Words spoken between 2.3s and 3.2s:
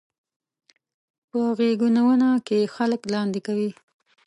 کې خلک